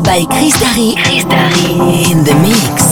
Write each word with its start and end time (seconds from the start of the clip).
by 0.00 0.24
Chris 0.26 0.58
Darry. 0.60 0.94
Chris 1.04 1.24
in 2.10 2.24
the 2.24 2.34
mix. 2.42 2.85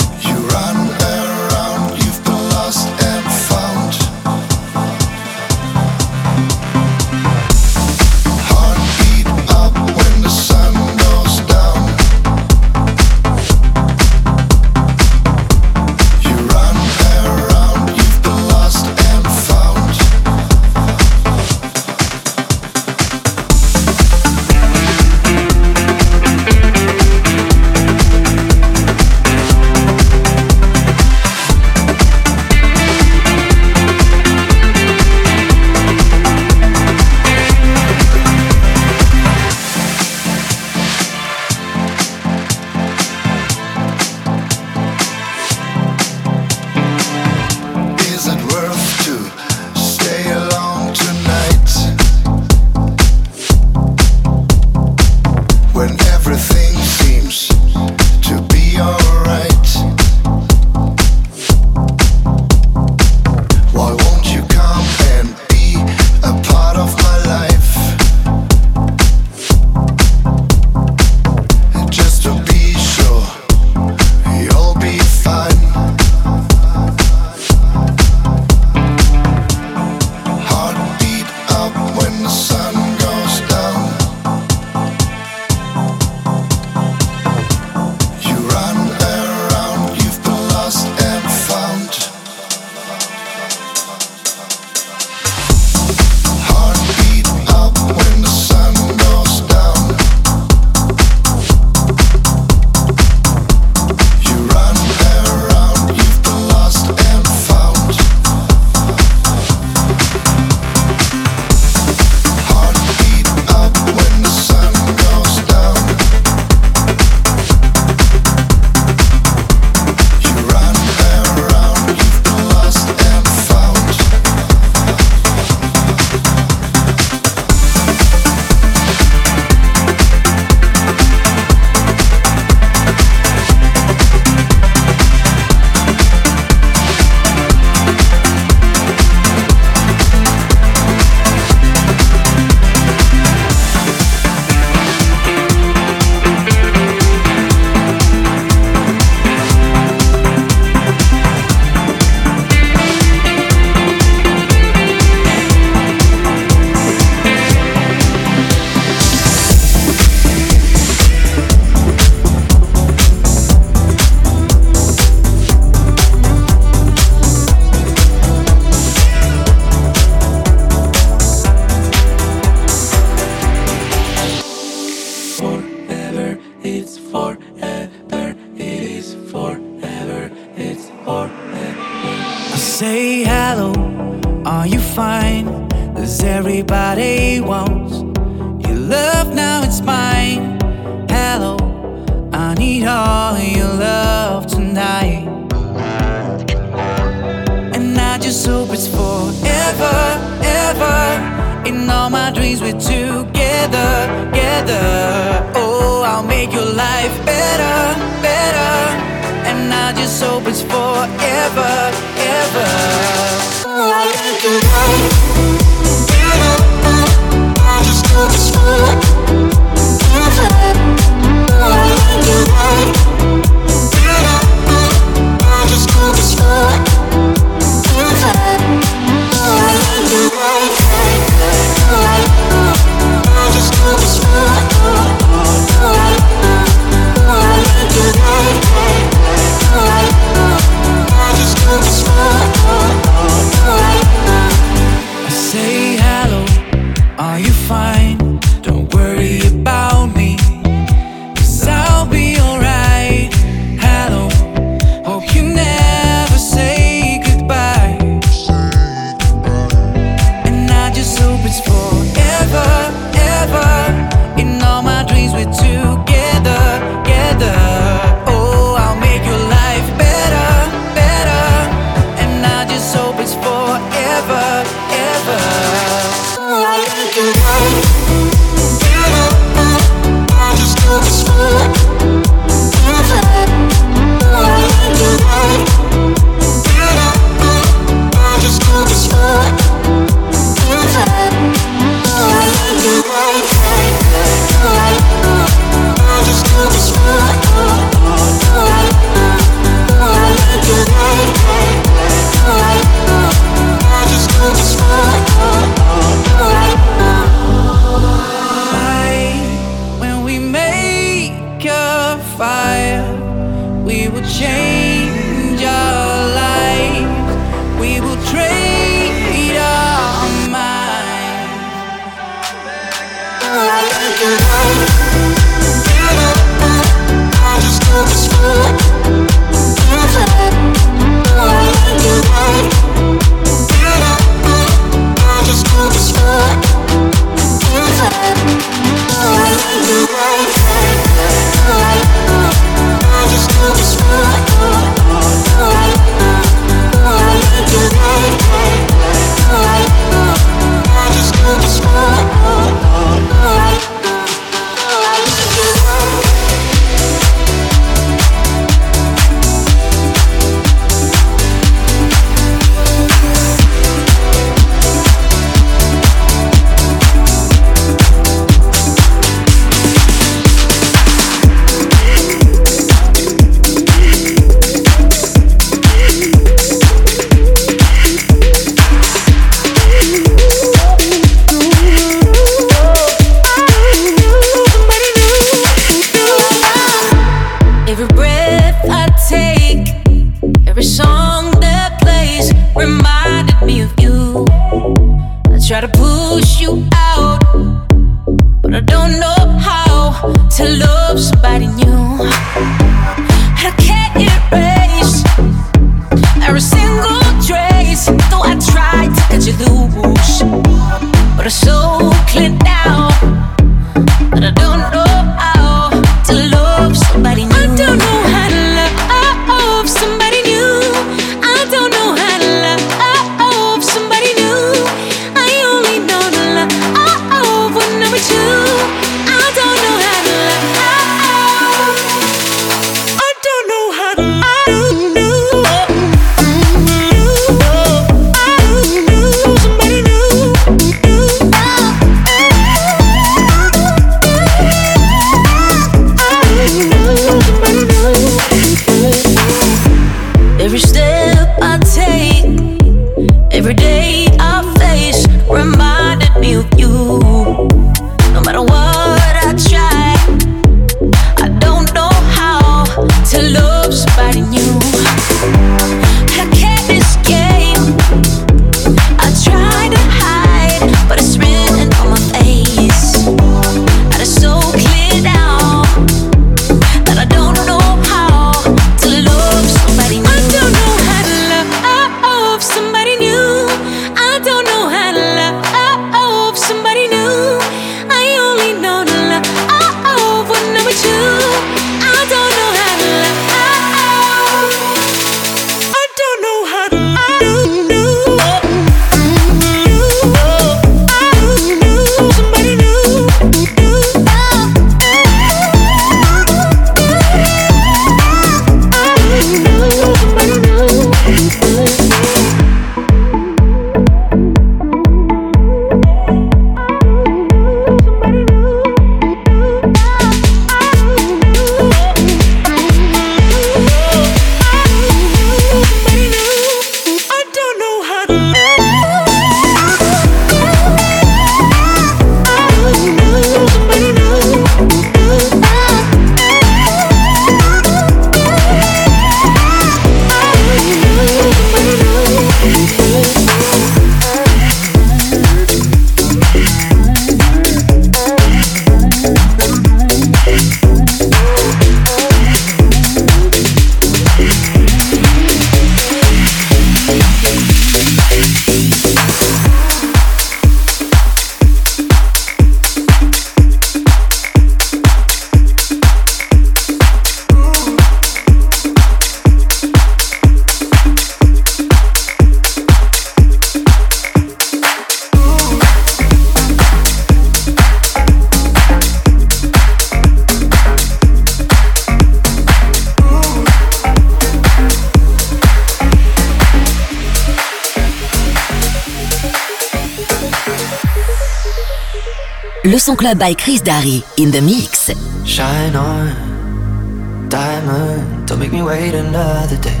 Son 593.02 593.16
club 593.16 593.36
by 593.36 593.52
Chris 593.52 593.80
Darry 593.80 594.22
in 594.36 594.52
the 594.52 594.62
mix. 594.62 595.10
Shine 595.44 595.96
on, 595.96 597.48
diamond, 597.48 598.46
don't 598.46 598.60
make 598.60 598.70
me 598.70 598.80
wait 598.80 599.12
another 599.12 599.76
day. 599.78 600.00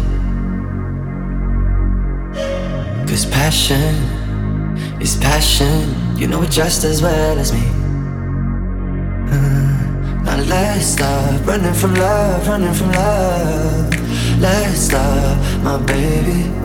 Cause 3.08 3.26
passion 3.26 3.96
is 5.00 5.16
passion, 5.16 6.16
you 6.16 6.28
know 6.28 6.42
it 6.42 6.50
just 6.52 6.84
as 6.84 7.02
well 7.02 7.38
as 7.40 7.52
me. 7.52 7.66
Uh, 9.34 10.22
now 10.22 10.36
let's 10.46 10.86
stop 10.86 11.44
running 11.44 11.74
from 11.74 11.94
love, 11.96 12.46
running 12.46 12.72
from 12.72 12.92
love. 12.92 13.90
Let's 14.38 14.78
stop, 14.78 15.38
my 15.64 15.76
baby. 15.78 16.61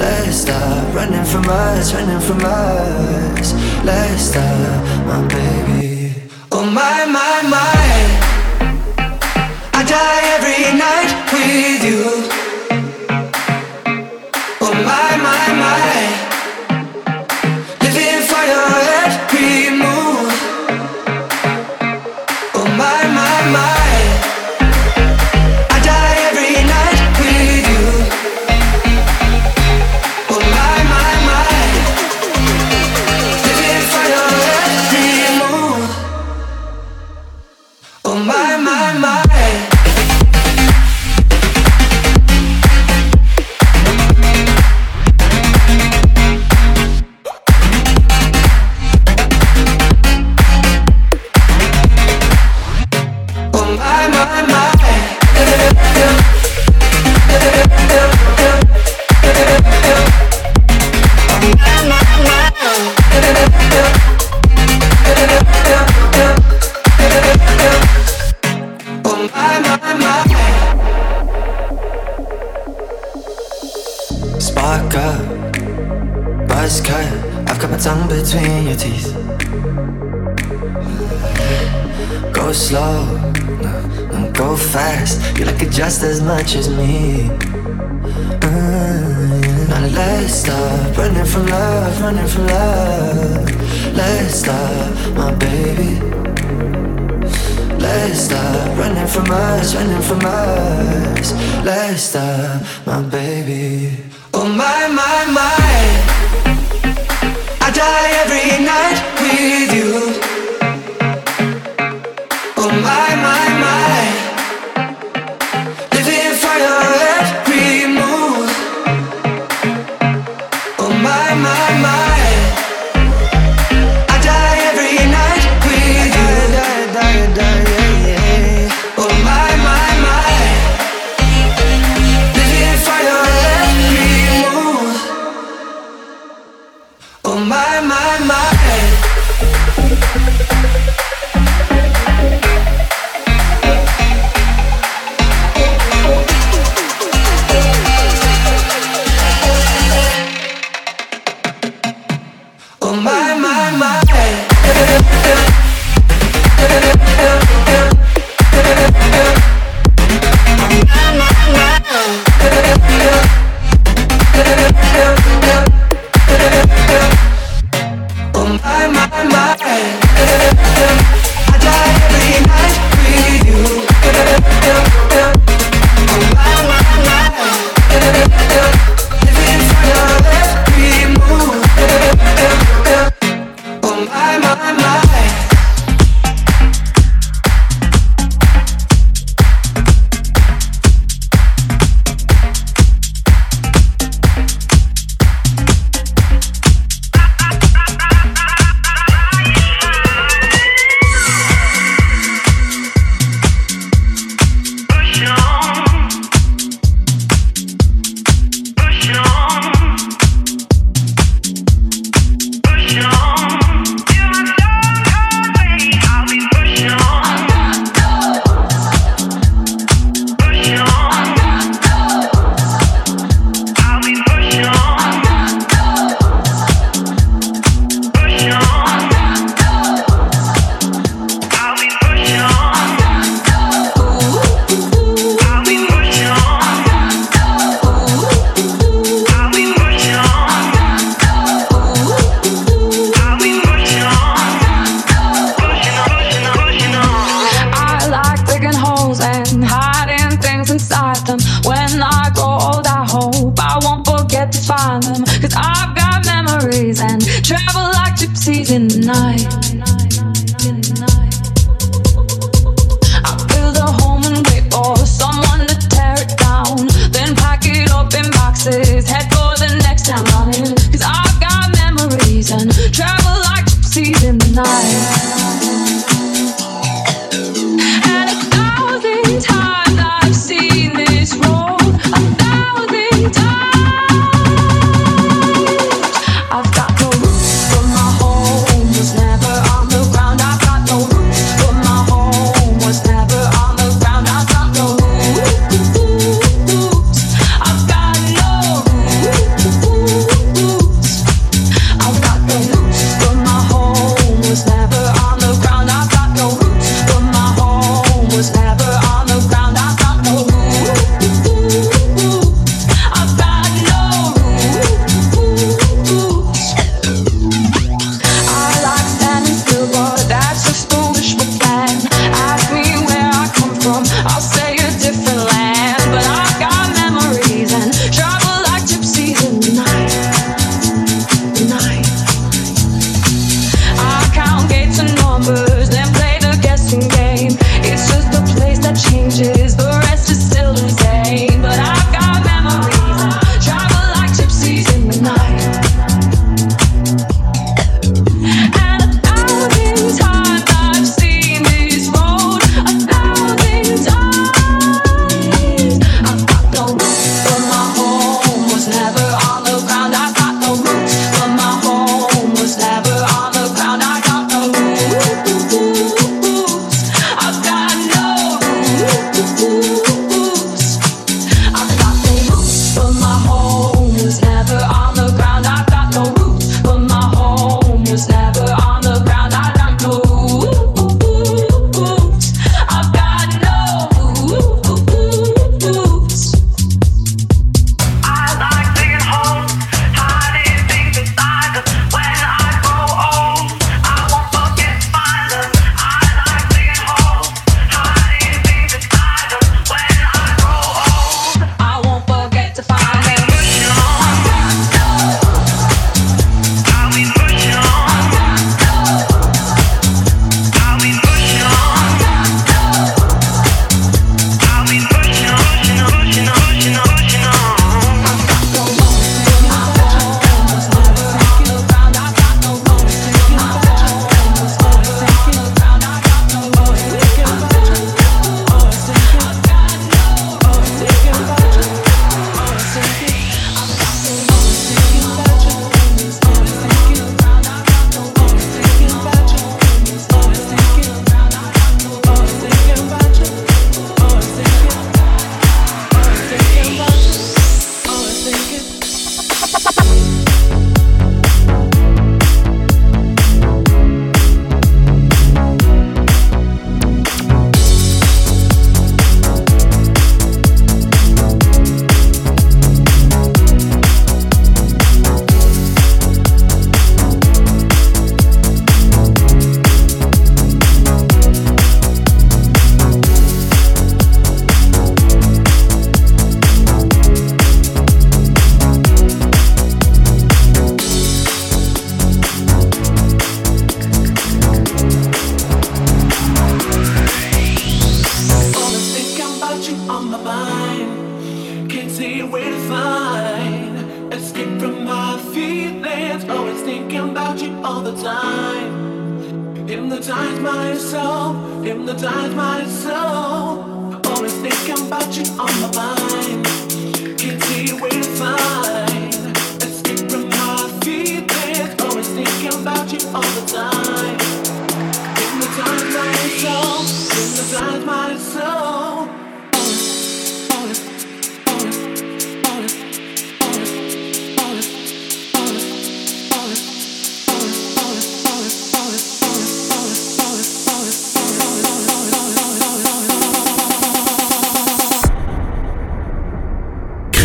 Let's 0.00 0.38
stop 0.38 0.94
running 0.94 1.26
from 1.26 1.44
us, 1.50 1.92
running 1.92 2.20
from 2.20 2.40
us. 2.42 3.52
Let's 3.84 4.22
stop, 4.30 5.06
my 5.06 5.20
baby. 5.28 6.14
Oh 6.50 6.64
my, 6.64 7.04
my, 7.04 7.42
my. 7.54 8.30
I 9.74 9.84
die 9.84 10.22
every 10.36 10.64
night 10.86 11.12
with 11.32 11.84
you. 11.90 12.04
Oh 14.62 14.74
my, 14.88 15.19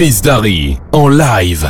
Chris 0.06 0.22
Darry 0.22 0.78
en 0.92 1.08
live. 1.10 1.68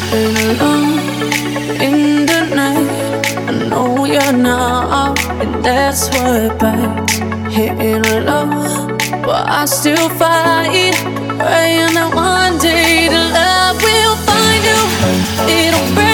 Sleeping 0.00 0.36
alone 0.50 0.98
in 1.80 2.26
the 2.26 2.40
night. 2.54 3.26
I 3.48 3.68
know 3.68 4.04
you're 4.04 4.32
not, 4.32 5.18
and 5.42 5.64
that's 5.64 6.08
what 6.10 6.58
bites. 6.58 7.14
Hitting 7.54 8.02
low, 8.26 8.88
but 9.24 9.48
I 9.48 9.64
still 9.64 10.08
fight. 10.20 10.96
Praying 11.40 11.94
that 11.96 12.10
one 12.14 12.58
day 12.58 13.08
the 13.08 13.22
love 13.38 13.76
will 13.86 14.16
find 14.28 14.62
you. 14.68 14.80
It'll 15.48 15.94
break 15.94 16.05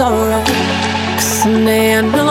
it's. 0.00 0.42
Cause 1.16 1.42
someday 1.42 1.98
I 1.98 2.00
know. 2.00 2.21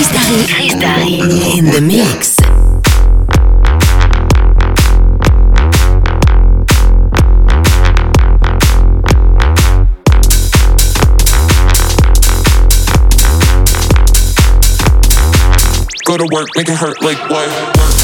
In 0.00 1.66
the 1.66 1.80
mix. 1.82 2.36
Go 16.06 16.16
to 16.16 16.26
work, 16.32 16.48
make 16.56 16.70
it 16.70 16.76
hurt 16.76 17.02
like 17.02 17.18
what? 17.28 17.99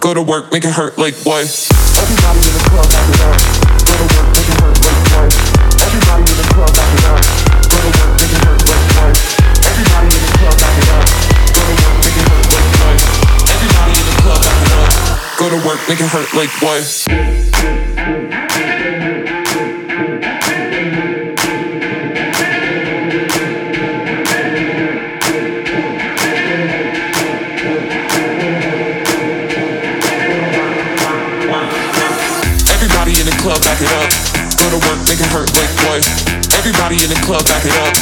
Go 0.00 0.14
to 0.14 0.22
work, 0.22 0.50
make 0.50 0.64
it 0.64 0.72
hurt 0.72 0.96
like 0.96 1.12
what? 1.28 1.44
Everybody 1.44 2.40
in 2.40 2.54
the 2.56 2.64
club, 2.72 2.88
it 2.88 3.20
up. 3.20 3.36
Go 3.84 3.92
to 4.00 4.06
work, 4.16 4.32
make 4.32 4.48
it 4.48 4.56
hurt 4.56 4.80
like 4.80 4.96
what? 5.12 5.28
Everybody 5.76 6.24
in 6.24 6.36
the 6.40 6.46
club, 6.56 6.72
it 6.72 7.04
up. 7.04 7.20
Go 7.68 7.76
to 7.76 7.90
work, 8.00 8.12
make 8.16 8.32
it 8.32 8.40
hurt 8.40 8.64
like 8.64 8.80
what? 8.96 9.12
Everybody 9.60 10.08
in 10.16 10.24
the 10.24 10.32
club, 10.40 10.56
it 10.56 10.88
up. 10.88 11.04
Go 11.52 11.60
to 11.60 11.74
work, 11.84 12.00
make 12.00 12.16
it 12.16 12.24
hurt 12.32 12.48
like 12.48 12.72
what? 12.80 12.96
Everybody 13.52 13.92
in 13.92 14.06
the 14.08 14.16
club, 14.24 14.40
it 14.40 14.72
up. 14.72 15.36
Go 15.36 15.46
to 15.52 15.58
work, 15.68 15.80
make 15.84 16.00
it 16.00 16.08
hurt 16.08 16.32
like 16.32 16.52
what? 16.64 17.79
Make 35.10 35.18
it 35.18 35.32
hurt 35.34 35.50
like 35.58 35.74
boy. 35.82 35.98
Everybody 36.54 37.02
in 37.02 37.10
the 37.10 37.18
club, 37.26 37.42
back 37.50 37.66
it 37.66 37.74
up. 37.82 37.94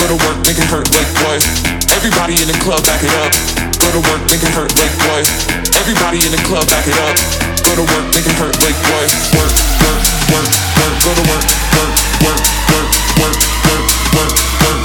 Go 0.00 0.08
to 0.08 0.16
work, 0.24 0.40
make 0.48 0.56
it 0.56 0.64
hurt 0.64 0.88
like 0.96 1.10
boy. 1.20 1.36
Everybody 1.92 2.40
in 2.40 2.48
the 2.48 2.56
club, 2.64 2.80
back 2.88 3.04
it 3.04 3.12
up. 3.20 3.36
Go 3.84 3.92
to 3.92 4.00
work, 4.08 4.24
make 4.32 4.40
it 4.40 4.48
hurt 4.56 4.72
like 4.80 4.96
boy. 5.04 5.20
Everybody 5.76 6.24
in 6.24 6.32
the 6.32 6.40
club, 6.48 6.64
back 6.72 6.88
it 6.88 6.96
up. 7.04 7.20
Go 7.68 7.76
to 7.76 7.84
work, 7.84 8.06
make 8.16 8.24
it 8.24 8.36
hurt 8.40 8.56
like 8.64 8.78
boy. 8.80 9.04
Work, 9.36 9.52
work, 9.84 10.00
work, 10.32 10.48
work. 10.80 10.94
Go 11.04 11.12
to 11.12 11.24
work, 11.28 11.44
work, 11.76 11.92
work, 12.24 12.40
work, 12.72 12.88
work, 13.20 13.36
work, 13.68 13.84
work. 14.16 14.32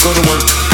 Go 0.03 0.11
to 0.19 0.23
work, 0.27 0.68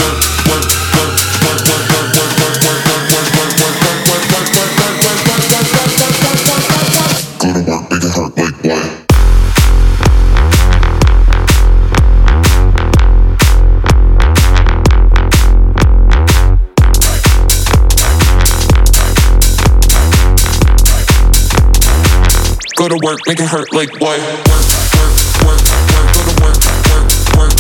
Go 22.75 22.89
to 22.89 22.99
work, 23.01 23.19
make 23.25 23.39
it 23.39 23.47
hurt 23.47 23.73
like 23.73 23.89
what? 24.01 24.19
Work, 24.19 24.43
work, 24.47 25.07
work, 25.45 25.63
work, 25.63 26.11
go 26.11 26.21
to 26.27 26.35
work, 26.43 26.59
work, 26.83 27.07
work, 27.39 27.55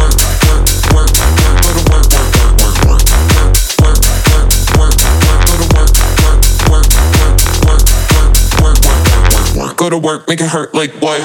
work, 0.00 0.16
work, 0.48 0.64
work, 0.96 1.12
go 1.60 1.68
to 1.76 1.84
work, 1.92 2.08
work, 2.08 2.32
work, 2.56 2.80
work, 2.88 3.04
work, 3.80 4.00
work, 4.00 4.00
work, 4.40 4.56
work, 4.80 4.96
go 5.44 5.52
to 5.60 5.68
work, 5.76 5.92
work, 6.24 6.40
work, 6.70 6.88
work, 7.68 7.84
work, 7.84 7.84
work, 8.62 8.80
work, 8.80 9.56
work, 9.56 9.76
go 9.76 9.90
to 9.90 9.98
work, 9.98 10.26
make 10.26 10.40
it 10.40 10.48
hurt 10.48 10.72
like 10.74 10.92
what? 11.02 11.20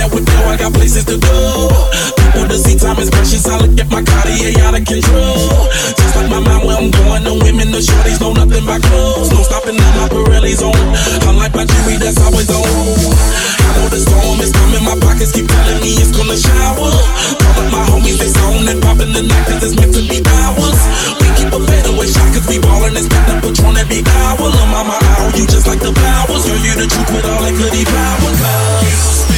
That 0.00 0.08
with 0.16 0.24
dough, 0.24 0.48
I 0.48 0.56
got 0.56 0.72
places 0.72 1.04
to 1.12 1.20
go. 1.20 1.68
People 2.16 2.48
to 2.48 2.56
see, 2.56 2.72
time 2.80 2.96
is 3.04 3.12
precious. 3.12 3.44
I 3.44 3.60
look 3.60 3.76
at 3.76 3.92
my 3.92 4.00
Cartier 4.00 4.56
out 4.64 4.72
of 4.72 4.88
control. 4.88 5.68
Just 5.92 6.16
like 6.16 6.32
my 6.32 6.40
mind, 6.40 6.64
where 6.64 6.80
I'm 6.80 6.88
going, 6.88 7.20
the 7.20 7.36
women, 7.36 7.68
the 7.68 7.84
shorties 7.84 8.16
know 8.16 8.32
nothing 8.32 8.64
but 8.64 8.80
clothes. 8.80 9.28
No 9.28 9.44
stopping 9.44 9.76
at 9.76 9.92
my 10.00 10.08
Pirelli's 10.08 10.64
on. 10.64 10.72
I 10.72 11.36
like 11.36 11.52
my 11.52 11.68
jewelry, 11.68 12.00
that's 12.00 12.16
always 12.16 12.48
on. 12.48 12.64
I 12.64 13.68
know 13.76 13.92
the 13.92 14.00
storm 14.00 14.40
is 14.40 14.48
coming, 14.56 14.80
my 14.88 14.96
pockets 15.04 15.36
keep 15.36 15.44
telling 15.52 15.84
me 15.84 16.00
it's 16.00 16.16
gonna 16.16 16.32
shower. 16.32 16.92
Call 17.36 17.60
up 17.60 17.68
my 17.68 17.84
homies, 17.92 18.16
they 18.16 18.32
on 18.48 18.72
and 18.72 18.80
popping 18.80 19.12
the 19.12 19.20
night, 19.20 19.44
cause 19.52 19.60
it's 19.68 19.76
meant 19.76 19.92
to 19.92 20.02
be 20.08 20.24
ours. 20.48 20.80
We 21.20 21.28
keep 21.36 21.52
a 21.52 21.60
better 21.60 21.92
away 21.92 22.08
shot, 22.08 22.24
cause 22.32 22.48
we 22.48 22.56
ballin' 22.56 22.96
and 22.96 23.04
spend 23.04 23.36
up 23.36 23.44
patron 23.44 23.76
every 23.76 24.00
hour. 24.00 24.48
Lil' 24.48 24.64
mama, 24.72 24.96
I 24.96 25.28
owe 25.28 25.32
you 25.36 25.44
just 25.44 25.68
like 25.68 25.84
the 25.84 25.92
powers. 25.92 26.48
Girl, 26.48 26.56
you 26.56 26.72
the 26.72 26.88
truth 26.88 27.10
with 27.12 27.28
all 27.28 27.44
that 27.44 27.52
goody 27.52 27.84
power. 27.84 28.32
Cause 28.40 29.29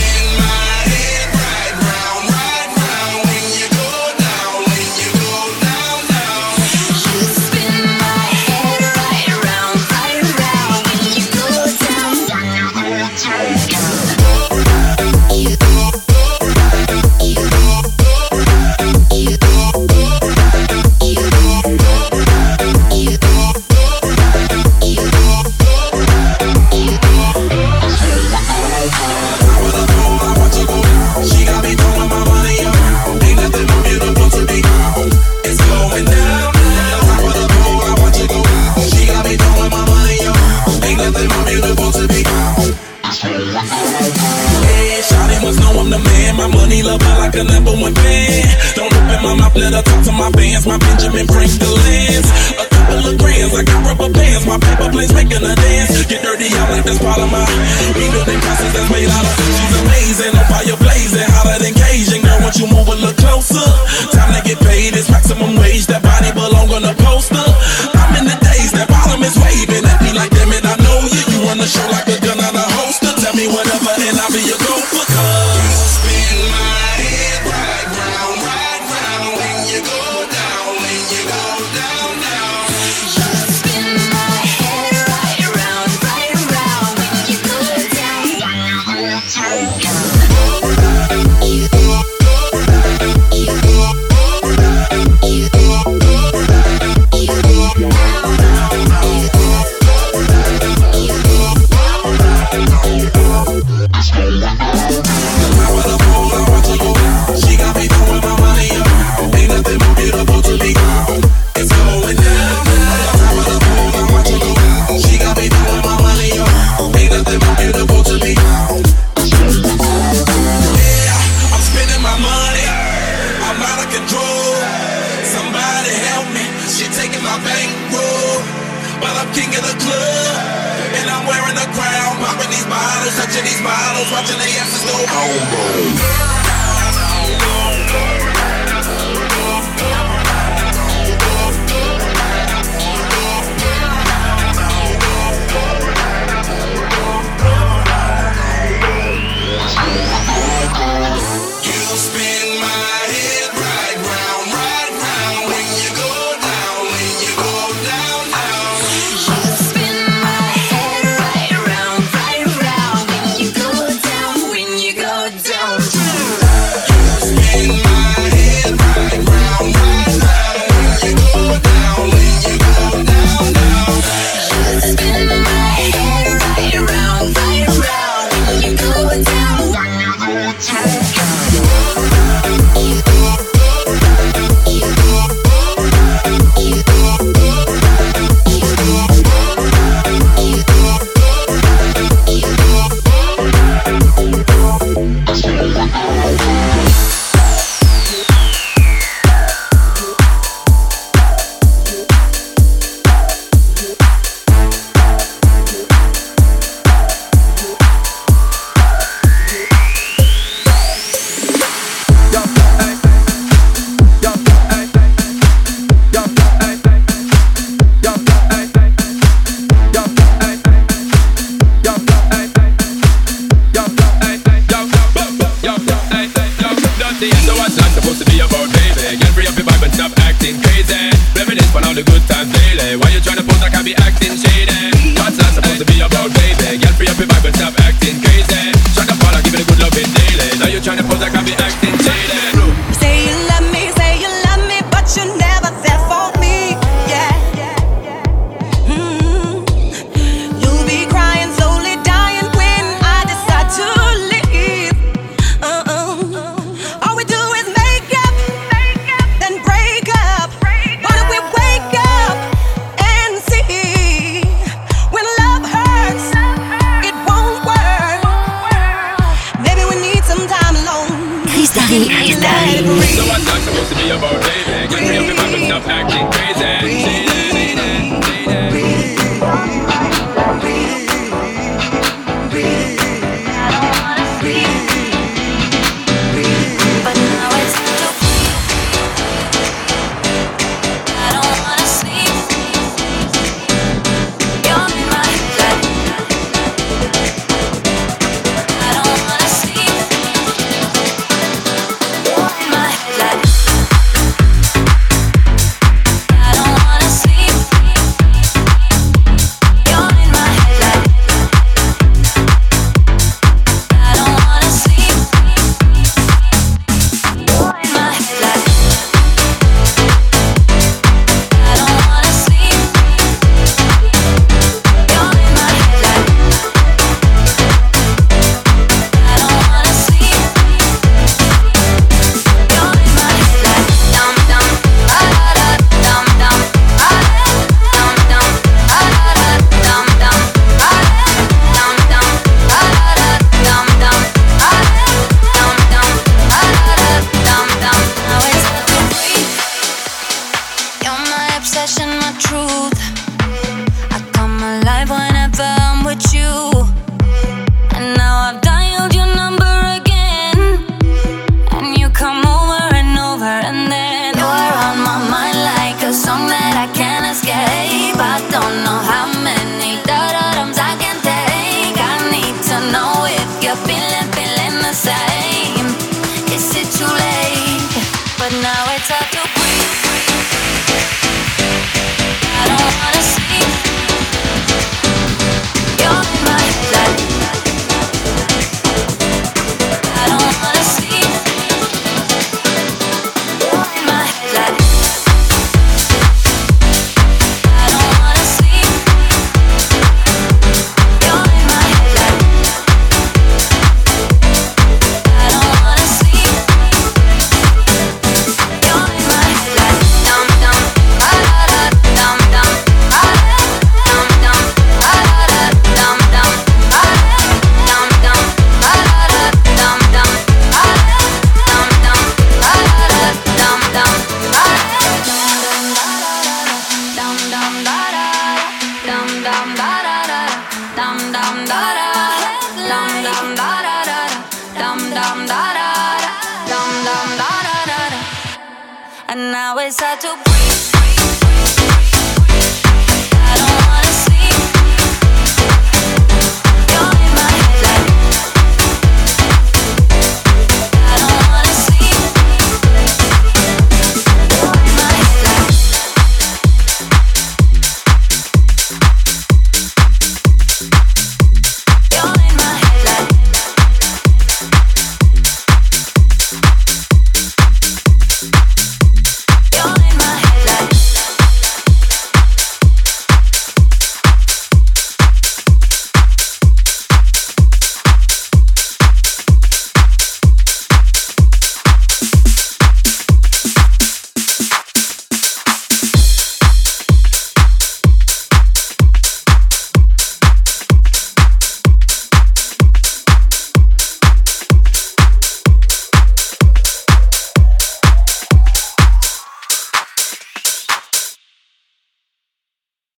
I'll 74.23 74.31
be 74.31 74.39
your 74.47 74.57
gopher. 74.59 74.72